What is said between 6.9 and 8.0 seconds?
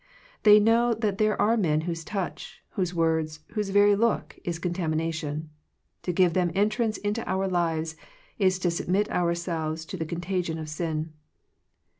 into our lives